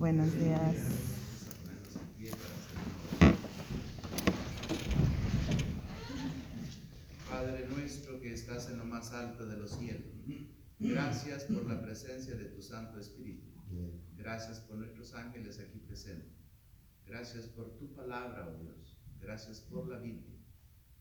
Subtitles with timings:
[0.00, 0.76] Buenos días.
[7.28, 10.10] Padre nuestro que estás en lo más alto de los cielos,
[10.78, 13.50] gracias por la presencia de tu Santo Espíritu.
[14.16, 16.48] Gracias por nuestros ángeles aquí presentes.
[17.04, 18.98] Gracias por tu palabra, oh Dios.
[19.20, 20.40] Gracias por la Biblia.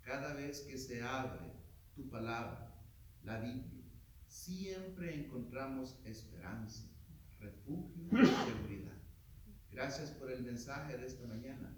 [0.02, 1.54] Cada vez que se abre
[1.95, 2.77] tu palabra,
[3.23, 3.86] la Biblia,
[4.27, 6.84] siempre encontramos esperanza,
[7.39, 8.88] refugio y seguridad.
[9.79, 11.73] Gracias por el mensaje de esta mañana.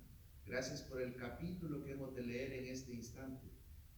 [0.47, 3.47] Gracias por el capítulo que hemos de leer en este instante.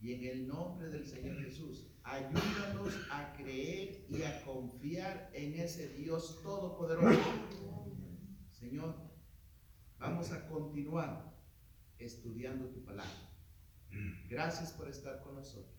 [0.02, 5.88] Y en el nombre del Señor Jesús, ayúdanos a creer y a confiar en ese
[5.94, 7.18] Dios todopoderoso.
[8.52, 8.94] Señor,
[9.98, 11.34] vamos a continuar
[11.98, 13.32] estudiando tu palabra.
[14.30, 15.73] Gracias por estar con nosotros,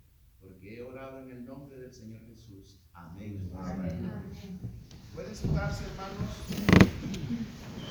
[0.44, 2.78] porque he orado en el nombre del Señor Jesús.
[2.92, 3.50] Amén.
[3.56, 4.10] Amén.
[5.14, 6.30] Pueden sentarse, hermanos.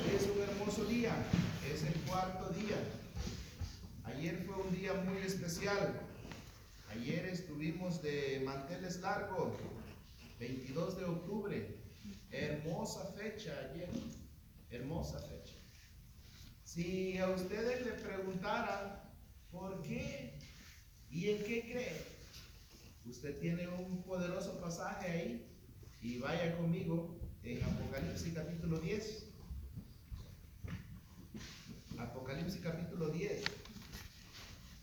[0.00, 1.14] Hoy es un hermoso día,
[1.72, 2.76] es el cuarto día.
[4.04, 6.00] Ayer fue un día muy especial.
[6.92, 9.54] Ayer estuvimos de manteles largos,
[10.38, 11.78] 22 de octubre.
[12.30, 13.88] Hermosa fecha ayer,
[14.70, 15.54] hermosa fecha.
[16.64, 19.00] Si a ustedes le preguntaran
[19.50, 20.38] por qué
[21.10, 22.13] y en qué cree,
[23.08, 25.46] usted tiene un poderoso pasaje ahí
[26.00, 29.26] y vaya conmigo en Apocalipsis capítulo 10.
[31.98, 33.44] Apocalipsis capítulo 10.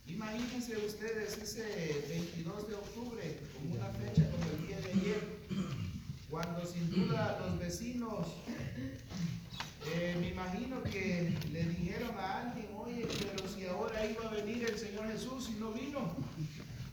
[0.08, 5.22] Imagínense ustedes ese 22 de octubre como una fecha como el día de ayer,
[6.30, 8.28] cuando sin duda los vecinos,
[9.94, 14.66] eh, me imagino que le dijeron a alguien, oye, pero si ahora iba a venir
[14.66, 16.16] el Señor Jesús y no vino,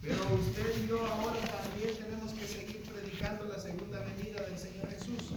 [0.08, 4.88] pero usted y yo ahora también tenemos que seguir predicando la segunda venida del Señor
[4.88, 5.34] Jesús.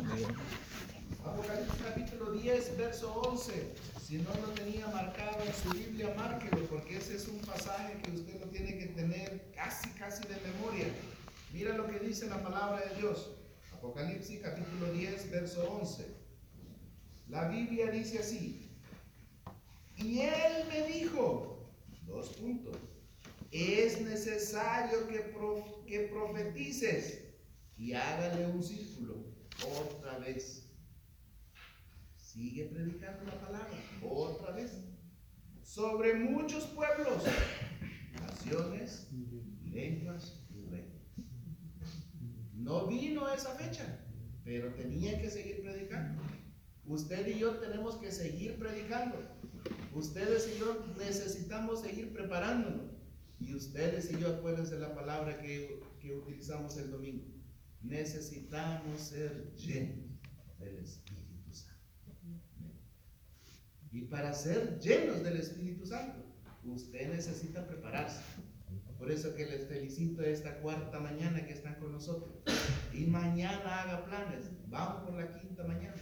[1.25, 3.73] Apocalipsis capítulo 10, verso 11.
[4.01, 8.11] Si no lo tenía marcado en su Biblia, márquelo, porque ese es un pasaje que
[8.11, 10.87] usted lo tiene que tener casi, casi de memoria.
[11.51, 13.31] Mira lo que dice la palabra de Dios.
[13.73, 16.05] Apocalipsis capítulo 10, verso 11.
[17.27, 18.69] La Biblia dice así.
[19.97, 21.69] Y él me dijo,
[22.07, 22.77] dos puntos,
[23.51, 27.21] es necesario que, profetices
[27.77, 29.25] y hágale un círculo
[29.63, 30.71] otra vez
[32.31, 33.67] Sigue predicando la palabra
[34.01, 34.71] otra vez.
[35.63, 37.23] Sobre muchos pueblos,
[38.21, 39.09] naciones,
[39.65, 41.01] lenguas y reinos.
[42.53, 43.99] No vino esa fecha,
[44.45, 46.21] pero tenía que seguir predicando.
[46.85, 49.17] Usted y yo tenemos que seguir predicando.
[49.93, 52.90] Ustedes y yo necesitamos seguir preparándonos.
[53.55, 57.25] Ustedes y yo, acuérdense la palabra que, que utilizamos el domingo.
[57.81, 60.19] Necesitamos ser llenos
[60.59, 61.21] del Espíritu.
[63.91, 66.23] Y para ser llenos del Espíritu Santo,
[66.63, 68.21] usted necesita prepararse.
[68.97, 72.31] Por eso que les felicito esta cuarta mañana que están con nosotros.
[72.93, 74.49] Y mañana haga planes.
[74.67, 75.95] Vamos por la quinta mañana.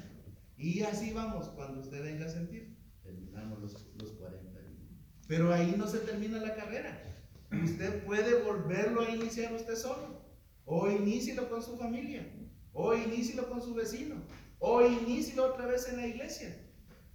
[0.58, 2.78] Y así vamos cuando usted venga a sentir.
[3.02, 4.82] Terminamos los, los 40 días.
[5.28, 7.09] Pero ahí no se termina la carrera.
[7.52, 10.24] Usted puede volverlo a iniciar usted solo.
[10.66, 12.32] O inícielo con su familia.
[12.74, 14.16] O inícielo con su vecino.
[14.60, 16.56] O inícielo otra vez en la iglesia.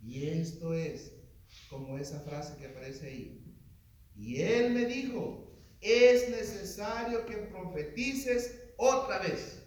[0.02, 1.12] Y esto es
[1.70, 3.44] como esa frase que aparece ahí.
[4.16, 5.44] Y él me dijo,
[5.80, 9.62] es necesario que profetices otra vez.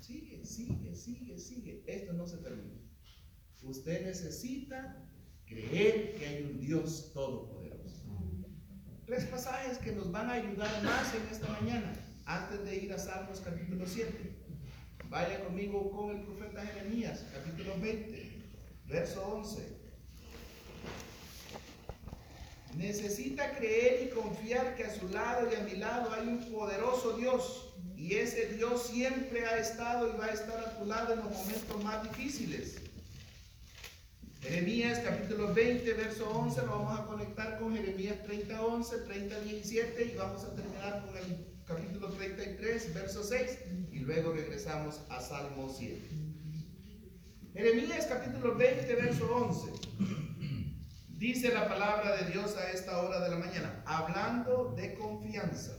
[0.00, 1.84] Sigue, sigue, sigue, sigue.
[1.86, 2.78] Esto no se termina.
[3.62, 5.08] Usted necesita
[5.46, 7.57] creer que hay un Dios todopoderoso.
[9.08, 11.94] Tres pasajes que nos van a ayudar más en esta mañana,
[12.26, 14.12] antes de ir a Salmos capítulo 7.
[15.08, 18.30] Vaya conmigo con el profeta Jeremías, capítulo 20.
[18.84, 19.62] Verso 11.
[22.76, 27.16] Necesita creer y confiar que a su lado y a mi lado hay un poderoso
[27.16, 27.72] Dios.
[27.96, 31.30] Y ese Dios siempre ha estado y va a estar a tu lado en los
[31.30, 32.76] momentos más difíciles.
[34.48, 40.04] Jeremías capítulo 20, verso 11, lo vamos a conectar con Jeremías 30, 11, 30, 17
[40.06, 43.58] y vamos a terminar con el capítulo 33, verso 6
[43.92, 46.00] y luego regresamos a Salmo 7.
[47.52, 49.70] Jeremías capítulo 20, verso 11.
[51.10, 55.76] Dice la palabra de Dios a esta hora de la mañana, hablando de confianza.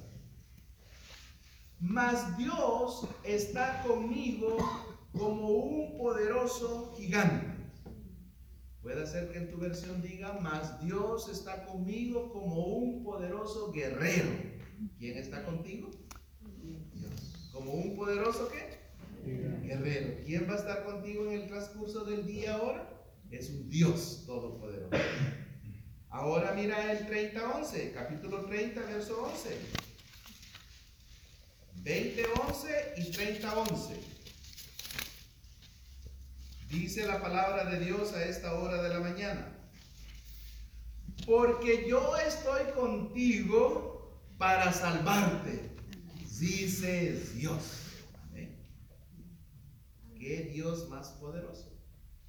[1.80, 4.58] Mas Dios está conmigo
[5.18, 7.49] como un poderoso gigante.
[8.90, 14.32] Puede ser que en tu versión diga, mas Dios está conmigo como un poderoso guerrero.
[14.98, 15.92] ¿Quién está contigo?
[16.96, 17.52] Dios.
[17.54, 18.80] ¿Como un poderoso qué?
[19.68, 20.24] guerrero.
[20.26, 22.90] ¿Quién va a estar contigo en el transcurso del día ahora?
[23.30, 24.98] Es un Dios todopoderoso.
[26.10, 29.50] Ahora mira el 30-11, capítulo 30, verso 11.
[31.84, 34.19] 20, 11 y 30, 11.
[36.70, 39.56] Dice la palabra de Dios a esta hora de la mañana.
[41.26, 45.72] Porque yo estoy contigo para salvarte,
[46.40, 48.04] dice Dios.
[48.22, 48.56] Amén.
[50.16, 51.76] ¿Qué Dios más poderoso?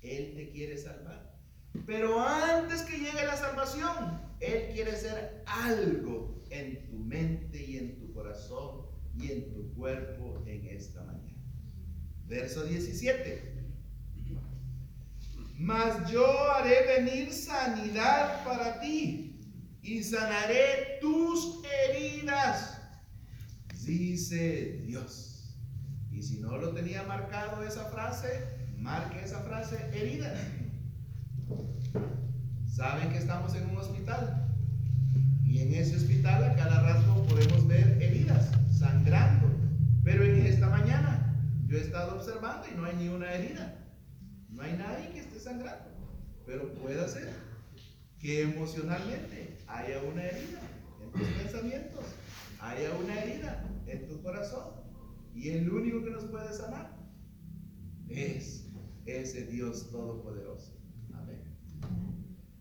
[0.00, 1.38] Él te quiere salvar.
[1.86, 7.98] Pero antes que llegue la salvación, Él quiere hacer algo en tu mente y en
[7.98, 8.86] tu corazón
[9.18, 11.38] y en tu cuerpo en esta mañana.
[12.26, 13.59] Verso 17.
[15.60, 16.24] Mas yo
[16.54, 19.38] haré venir sanidad para ti
[19.82, 22.80] y sanaré tus heridas,
[23.84, 25.54] dice Dios.
[26.10, 28.42] Y si no lo tenía marcado esa frase,
[28.78, 30.32] marque esa frase heridas.
[32.66, 34.48] Saben que estamos en un hospital
[35.44, 39.46] y en ese hospital a cada rato podemos ver heridas sangrando.
[40.04, 41.36] Pero en esta mañana
[41.66, 43.79] yo he estado observando y no hay ni una herida.
[44.60, 45.88] No hay nadie que esté sangrando.
[46.44, 47.32] Pero puede ser
[48.18, 50.60] que emocionalmente haya una herida
[51.02, 52.04] en tus pensamientos,
[52.60, 54.74] haya una herida en tu corazón.
[55.34, 56.94] Y el único que nos puede sanar
[58.10, 58.66] es
[59.06, 60.76] ese Dios todopoderoso.
[61.14, 61.42] Amén.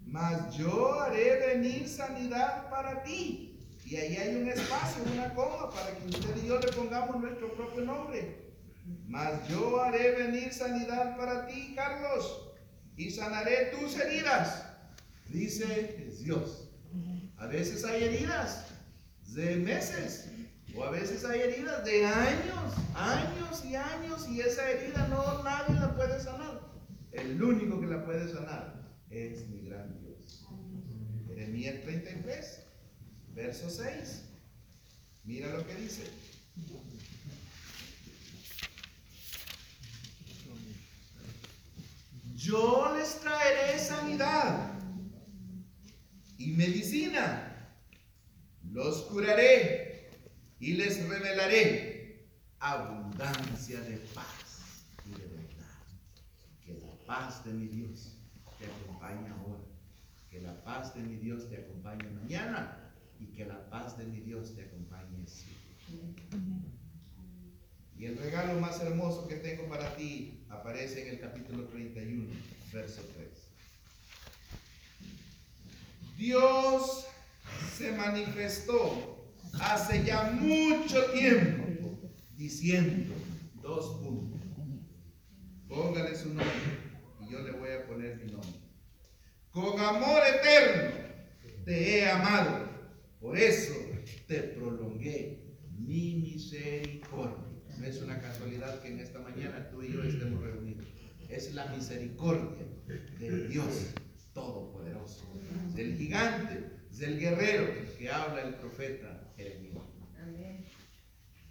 [0.05, 5.97] Mas yo haré venir sanidad para ti y ahí hay un espacio, una coma, para
[5.97, 8.48] que usted y yo le pongamos nuestro propio nombre.
[9.07, 12.53] Mas yo haré venir sanidad para ti, Carlos,
[12.95, 14.65] y sanaré tus heridas,
[15.27, 16.69] dice Dios.
[17.37, 18.65] A veces hay heridas
[19.27, 20.29] de meses,
[20.75, 25.75] o a veces hay heridas de años, años y años, y esa herida no nadie
[25.79, 26.61] la puede sanar.
[27.11, 28.79] El único que la puede sanar
[29.09, 30.45] es mi gran Dios.
[31.27, 32.65] Jeremías 33.
[33.33, 34.25] Verso 6.
[35.23, 36.03] Mira lo que dice.
[42.49, 44.71] Yo les traeré sanidad
[46.39, 47.69] y medicina.
[48.71, 50.09] Los curaré
[50.59, 52.27] y les revelaré
[52.59, 55.77] abundancia de paz y de verdad.
[56.65, 58.17] Que la paz de mi Dios
[58.57, 59.65] te acompañe ahora.
[60.31, 64.21] Que la paz de mi Dios te acompañe mañana y que la paz de mi
[64.21, 65.59] Dios te acompañe siempre.
[67.99, 72.29] Y el regalo más hermoso que tengo para ti aparece en el capítulo 31,
[72.71, 73.27] verso 3.
[76.17, 77.05] Dios
[77.77, 81.99] se manifestó hace ya mucho tiempo
[82.37, 83.13] diciendo
[83.61, 84.39] dos puntos.
[85.67, 86.47] Póngale su nombre
[87.21, 88.61] y yo le voy a poner mi nombre.
[89.51, 90.91] Con amor eterno
[91.65, 92.69] te he amado
[93.19, 93.73] por eso
[94.25, 97.48] te prolongué mi misericordia.
[97.79, 100.85] No es una casualidad que en esta mañana tú y yo estemos reunidos.
[101.29, 102.65] Es la misericordia
[103.17, 103.93] del Dios
[104.33, 105.31] Todopoderoso,
[105.73, 109.83] del gigante, del guerrero que habla el profeta Jeremías.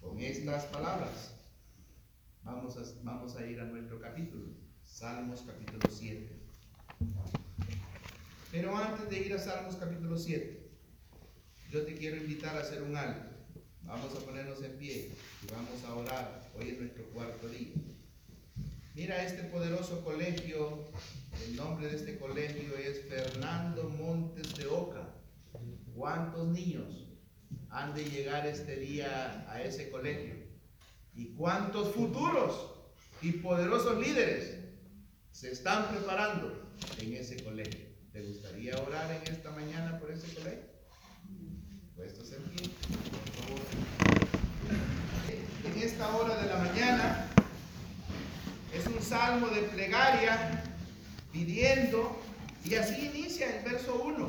[0.03, 1.35] Con estas palabras
[2.45, 4.49] vamos a, vamos a ir a nuestro capítulo,
[4.85, 6.29] Salmos capítulo 7.
[8.53, 10.71] Pero antes de ir a Salmos capítulo 7,
[11.71, 13.38] yo te quiero invitar a hacer un alto.
[13.89, 16.51] Vamos a ponernos en pie y vamos a orar.
[16.55, 17.73] Hoy es nuestro cuarto día.
[18.95, 20.85] Mira este poderoso colegio.
[21.47, 25.09] El nombre de este colegio es Fernando Montes de Oca.
[25.95, 27.07] ¿Cuántos niños
[27.71, 30.35] han de llegar este día a ese colegio?
[31.15, 32.71] ¿Y cuántos futuros
[33.23, 34.59] y poderosos líderes
[35.33, 37.87] se están preparando en ese colegio?
[38.13, 40.69] ¿Te gustaría orar en esta mañana por ese colegio?
[41.97, 43.61] Puestos en pie, por favor.
[45.65, 47.27] En esta hora de la mañana
[48.75, 50.63] es un salmo de plegaria
[51.33, 52.21] pidiendo,
[52.63, 54.29] y así inicia el verso 1.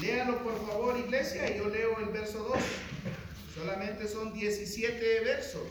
[0.00, 2.58] Léalo por favor, iglesia, y yo leo el verso 2.
[3.56, 5.66] Solamente son 17 versos,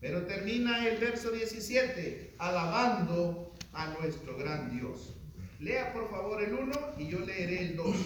[0.00, 5.16] pero termina el verso 17 alabando a nuestro gran Dios.
[5.58, 7.96] Lea por favor el 1 y yo leeré el 2.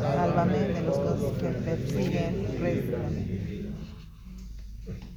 [0.00, 0.98] Sálvame de los
[1.38, 2.46] que persiguen,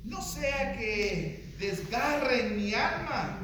[0.06, 3.40] No sea que desgarren mi alma,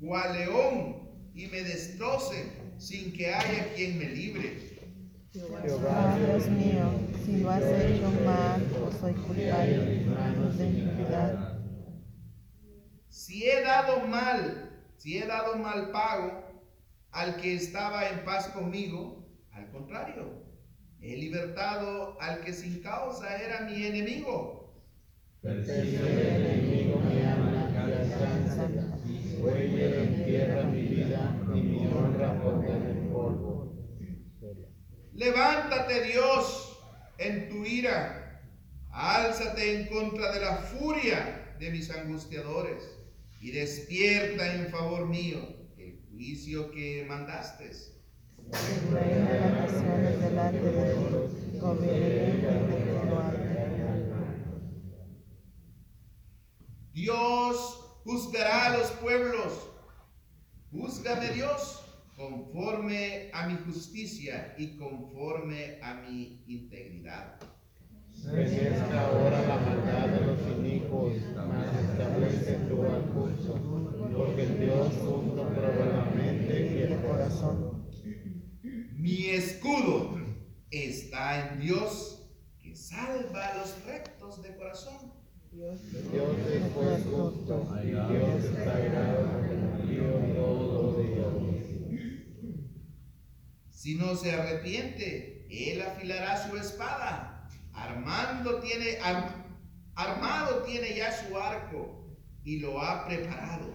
[0.00, 1.02] cual león,
[1.34, 4.72] y me destrocen sin que haya quien me libre.
[5.32, 6.90] Jehová Dios mío,
[7.24, 10.04] si lo has hecho mal o soy culpable
[10.58, 11.58] de iniquidad.
[13.08, 16.42] Si he dado mal, si he dado mal pago
[17.12, 19.21] al que estaba en paz conmigo,
[19.72, 20.44] contrario,
[21.00, 24.84] he libertado al que sin causa era mi enemigo.
[25.40, 28.68] Persigue el enemigo mi alma y alcanza,
[29.40, 33.74] huelle en tierra mi vida y mi honra por el polvo.
[35.14, 36.78] Levántate Dios
[37.18, 38.40] en tu ira,
[38.90, 42.82] álzate en contra de la furia de mis angustiadores
[43.40, 45.40] y despierta en favor mío
[45.76, 47.70] el juicio que mandaste.
[56.92, 59.68] Dios juzgará a los pueblos.
[60.70, 61.82] Júzgame Dios
[62.16, 67.40] conforme a mi justicia y conforme a mi integridad.
[68.24, 71.14] Enesta ahora la maldad de los inicuos,
[71.48, 73.54] mas establece tu recurso,
[74.16, 77.71] porque Dios justo prueba la mente y el corazón.
[79.02, 80.16] Mi escudo
[80.70, 82.22] está en Dios
[82.62, 85.12] que salva a los rectos de corazón.
[85.50, 90.04] Dios es justo, y Dios impío
[90.36, 91.26] todos los días.
[93.70, 97.48] Si no se arrepiente, él afilará su espada.
[97.72, 99.44] Armando tiene, ar-
[99.96, 102.06] armado tiene ya su arco
[102.44, 103.74] y lo ha preparado.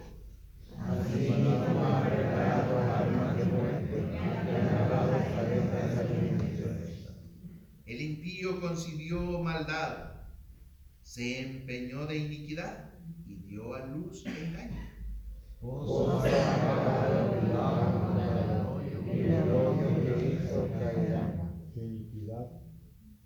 [0.79, 1.51] Así no
[1.85, 6.67] ha preparado armas de muerte, y ha lavado saetas al enemigo.
[8.55, 10.13] Concibió maldad,
[11.01, 12.91] se empeñó de iniquidad
[13.25, 14.87] y dio a luz engaño.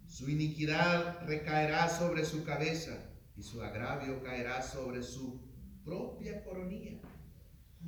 [0.08, 2.92] Su iniquidad recaerá sobre su cabeza
[3.38, 5.40] y su agravio caerá sobre su
[5.86, 7.00] propia coronilla.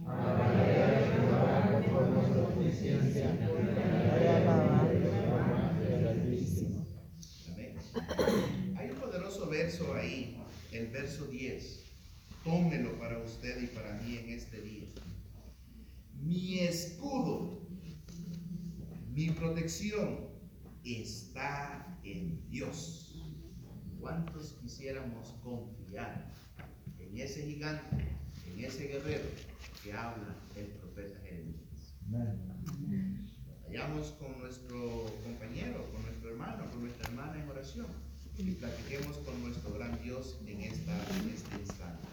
[0.08, 6.86] Alabaré a Jehová conforme a su justicia, y haré alabar a Jehová del Altísimo.
[7.52, 7.76] Amén.
[8.78, 10.38] Hay un poderoso verso ahí,
[10.72, 11.84] el verso 10.
[12.44, 14.88] Tómelo para usted y para mí en este día.
[16.20, 17.62] Mi escudo,
[19.14, 20.28] mi protección
[20.84, 23.16] está en Dios.
[24.00, 26.30] ¿Cuántos quisiéramos confiar
[27.00, 28.06] en ese gigante,
[28.48, 29.30] en ese guerrero
[29.82, 31.96] que habla el profeta Jeremías?
[33.74, 37.88] Vayamos con nuestro compañero, con nuestro hermano, con nuestra hermana en oración
[38.38, 42.08] y platiquemos con nuestro gran Dios en, esta, en este instante.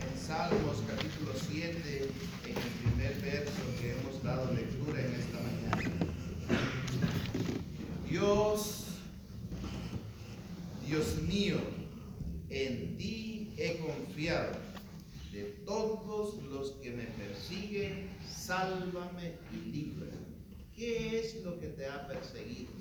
[0.00, 2.08] En Salmos capítulo 7,
[2.44, 5.90] en el primer verso que hemos dado lectura en esta mañana.
[8.08, 8.84] Dios,
[10.86, 11.58] Dios mío,
[12.48, 14.52] en ti he confiado.
[15.32, 18.13] De todos los que me persiguen,
[18.44, 20.12] sálvame y líbrame.
[20.74, 22.72] ¿Qué es lo que te ha perseguido?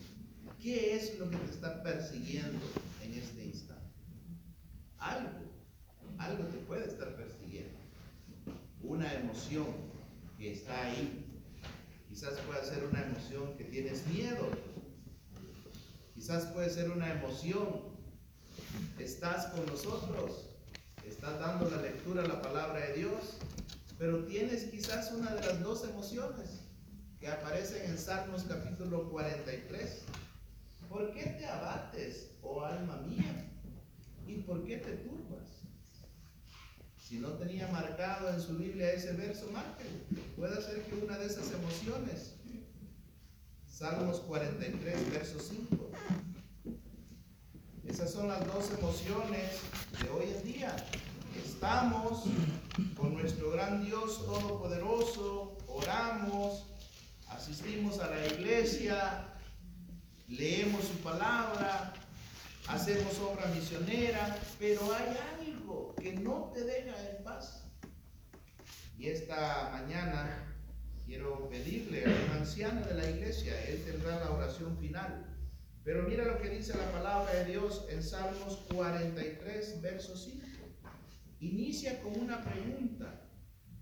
[0.62, 2.60] ¿Qué es lo que te está persiguiendo
[3.02, 3.94] en este instante?
[4.98, 5.30] Algo,
[6.18, 7.78] algo te puede estar persiguiendo.
[8.82, 9.68] Una emoción
[10.38, 11.26] que está ahí.
[12.10, 14.50] Quizás pueda ser una emoción que tienes miedo.
[16.14, 17.94] Quizás puede ser una emoción.
[19.00, 20.50] Estás con nosotros.
[21.08, 23.38] Estás dando la lectura a la palabra de Dios.
[24.04, 26.60] Pero tienes quizás una de las dos emociones
[27.22, 30.02] que aparecen en Salmos capítulo 43.
[30.90, 33.50] ¿Por qué te abates, oh alma mía?
[34.28, 35.48] ¿Y por qué te turbas?
[37.02, 39.92] Si no tenía marcado en su Biblia ese verso, márquelo.
[40.36, 42.34] Puede ser que una de esas emociones.
[43.70, 45.92] Salmos 43, verso 5.
[47.88, 49.62] Esas son las dos emociones
[50.02, 50.76] de hoy en día.
[51.42, 52.26] Estamos
[52.96, 56.66] con nuestro gran Dios Todopoderoso, oramos,
[57.28, 59.26] asistimos a la iglesia,
[60.28, 61.94] leemos su palabra,
[62.68, 67.64] hacemos obra misionera, pero hay algo que no te deja en paz.
[68.98, 70.56] Y esta mañana
[71.06, 75.30] quiero pedirle a un anciano de la iglesia, él tendrá la oración final.
[75.84, 80.53] Pero mira lo que dice la palabra de Dios en Salmos 43, verso 5.
[81.44, 83.30] Inicia con una pregunta.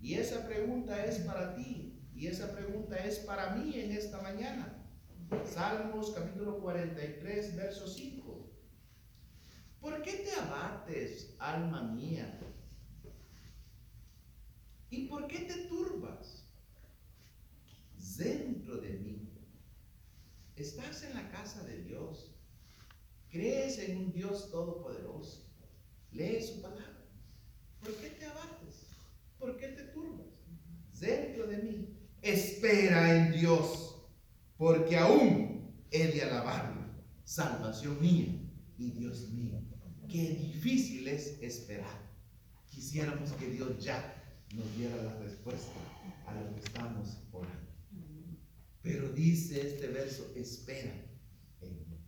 [0.00, 2.00] Y esa pregunta es para ti.
[2.14, 4.84] Y esa pregunta es para mí en esta mañana.
[5.46, 8.50] Salmos capítulo 43, verso 5.
[9.80, 12.38] ¿Por qué te abates, alma mía?
[14.90, 16.42] ¿Y por qué te turbas?
[18.16, 19.28] dentro de mí.
[20.56, 22.34] Estás en la casa de Dios.
[23.30, 25.46] Crees en un Dios todopoderoso.
[26.10, 26.91] Lee su palabra.
[27.82, 28.86] ¿Por qué te abates?
[29.38, 30.26] ¿Por qué te turbas?
[31.00, 31.98] Dentro de mí.
[32.22, 33.96] Espera en Dios,
[34.56, 36.82] porque aún he de alabarlo.
[37.24, 38.28] Salvación mía
[38.78, 39.60] y Dios mío.
[40.08, 42.12] Qué difícil es esperar.
[42.70, 44.22] Quisiéramos que Dios ya
[44.54, 45.72] nos diera la respuesta
[46.26, 47.72] a lo que estamos orando.
[48.82, 50.92] Pero dice este verso, espera
[51.60, 51.98] en mí.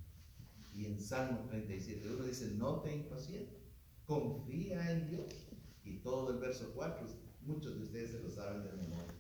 [0.73, 3.63] Y en Salmo 37, uno dice, no te impacientes,
[4.05, 5.54] confía en Dios.
[5.85, 7.07] Y todo el verso 4,
[7.43, 9.15] muchos de ustedes se lo saben de memoria.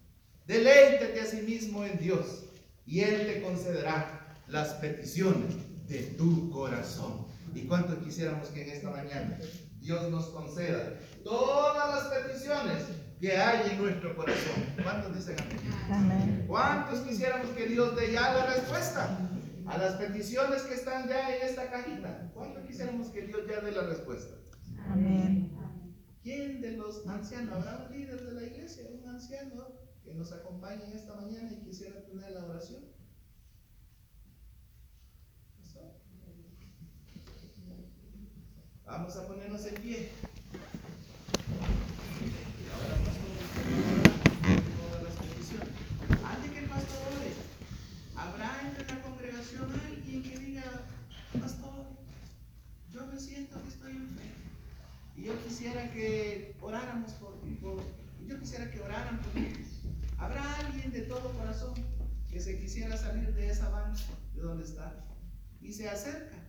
[0.46, 2.44] Deleítate a sí mismo en Dios
[2.86, 5.54] y Él te concederá las peticiones
[5.88, 7.26] de tu corazón.
[7.54, 9.38] ¿Y cuánto quisiéramos que en esta mañana
[9.80, 12.84] Dios nos conceda todas las peticiones
[13.20, 14.64] que hay en nuestro corazón?
[14.82, 15.58] ¿Cuántos dicen amén?
[15.90, 16.44] Amén.
[16.46, 19.18] ¿Cuántos quisiéramos que Dios dé ya la respuesta
[19.66, 22.30] a las peticiones que están ya en esta cajita?
[22.34, 24.34] ¿Cuántos quisiéramos que Dios ya dé la respuesta?
[24.90, 25.43] Amén.
[26.24, 30.94] ¿Quién de los ancianos, habrá un líder de la iglesia, un anciano que nos acompañe
[30.94, 32.82] esta mañana y quisiera tener la oración?
[38.86, 40.08] Vamos a ponernos en pie.
[42.58, 43.93] Y ahora, pastor,
[55.24, 57.82] Yo quisiera que oráramos por, por
[58.26, 59.48] yo quisiera que oraran por mí.
[60.18, 61.74] ¿Habrá alguien de todo corazón
[62.30, 64.00] que se quisiera salir de esa banca,
[64.34, 65.04] de donde está,
[65.60, 66.44] y se acerca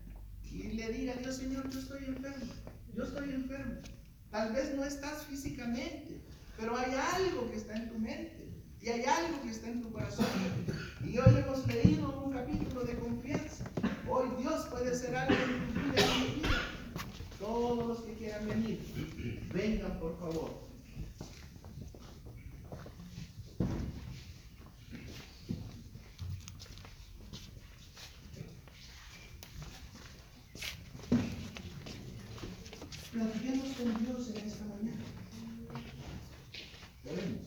[0.55, 2.53] y le diga a Dios, Señor, yo estoy enfermo,
[2.95, 3.75] yo estoy enfermo.
[4.31, 6.21] Tal vez no estás físicamente,
[6.57, 8.47] pero hay algo que está en tu mente
[8.81, 10.25] y hay algo que está en tu corazón.
[11.03, 13.65] Y hoy hemos leído un capítulo de confianza.
[14.09, 16.49] Hoy Dios puede hacer algo en tu vida y en mi vida.
[17.39, 18.79] Todos los que quieran venir,
[19.53, 20.65] vengan por favor.
[33.11, 35.03] Platiquemos con Dios en esta mañana.
[37.05, 37.45] Oremos.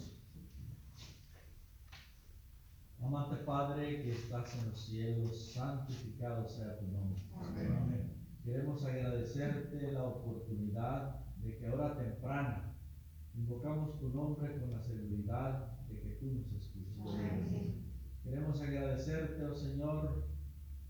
[3.03, 7.23] Amante Padre que estás en los cielos, santificado sea tu nombre.
[7.35, 8.18] Amén.
[8.49, 12.75] Queremos agradecerte la oportunidad de que ahora temprano
[13.35, 17.15] invocamos tu nombre con la seguridad de que tú nos escuchas.
[18.25, 20.25] Queremos agradecerte, oh Señor,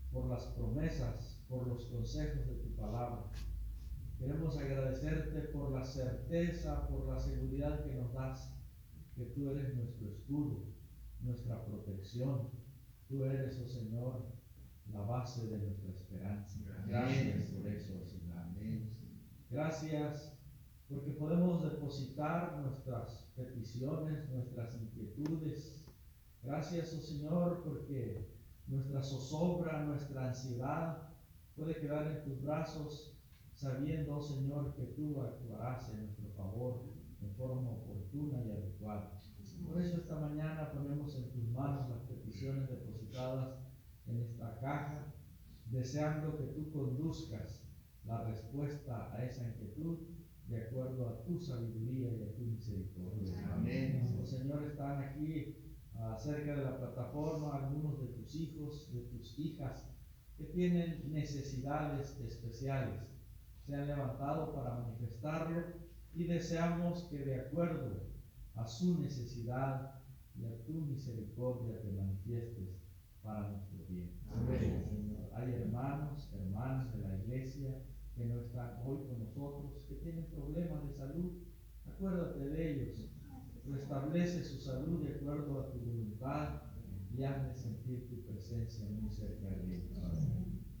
[0.09, 3.29] por las promesas, por los consejos de tu palabra.
[4.17, 8.57] Queremos agradecerte por la certeza, por la seguridad que nos das,
[9.17, 10.63] que tú eres nuestro escudo,
[11.19, 12.51] nuestra protección.
[13.09, 14.39] Tú eres, oh Señor,
[14.93, 16.59] la base de nuestra esperanza.
[16.87, 18.37] Gracias por eso, Señor.
[18.37, 18.93] Amén.
[19.49, 20.37] Gracias
[20.87, 25.85] porque podemos depositar nuestras peticiones, nuestras inquietudes.
[26.41, 28.33] Gracias, oh Señor, porque
[28.67, 31.09] nuestra zozobra, nuestra ansiedad
[31.55, 33.19] puede quedar en tus brazos,
[33.53, 36.85] sabiendo, oh Señor, que tú actuarás en nuestro favor
[37.19, 39.19] de forma oportuna y adecuada.
[39.65, 43.59] Por eso esta mañana ponemos en tus manos las peticiones depositadas
[44.09, 45.13] en esta caja,
[45.65, 47.63] deseando que tú conduzcas
[48.05, 49.99] la respuesta a esa inquietud
[50.47, 53.53] de acuerdo a tu sabiduría y a tu misericordia.
[53.53, 54.17] Amén.
[54.19, 55.55] Oh, Señor, están aquí
[55.95, 59.87] ah, cerca de la plataforma algunos de tus hijos, de tus hijas,
[60.37, 63.01] que tienen necesidades especiales.
[63.65, 65.61] Se han levantado para manifestarlo
[66.13, 68.07] y deseamos que de acuerdo
[68.55, 70.01] a su necesidad
[70.35, 72.79] y a tu misericordia te manifiestes
[73.21, 74.11] para nuestro bien.
[74.31, 75.27] Amén.
[75.33, 77.83] Hay hermanos, hermanas de la iglesia
[78.15, 81.31] que no están hoy con nosotros, que tienen problemas de salud.
[81.85, 83.09] Acuérdate de ellos.
[83.65, 86.61] Restablece su salud de acuerdo a tu voluntad
[87.15, 89.99] y hazme sentir tu presencia muy cerca de ellos.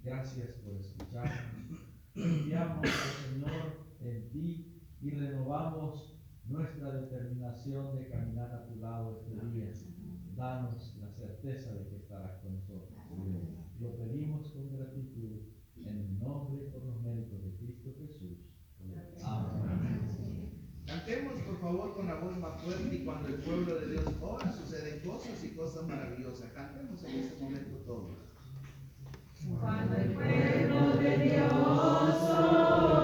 [0.03, 1.89] Gracias por escucharnos.
[2.13, 2.87] Confiamos,
[3.29, 9.71] Señor, en ti y renovamos nuestra determinación de caminar a tu lado este día.
[10.35, 12.98] Danos la certeza de que estarás con nosotros.
[13.79, 15.41] Lo pedimos con gratitud
[15.77, 18.39] en el nombre y por los méritos de Cristo Jesús.
[19.23, 19.99] Amén.
[20.85, 24.51] Cantemos por favor con la voz más fuerte y cuando el pueblo de Dios ora
[24.51, 26.51] suceden cosas y cosas maravillosas.
[26.51, 28.17] Cantemos en este momento todos.
[29.59, 32.98] Cuando el pueblo de Dios ora,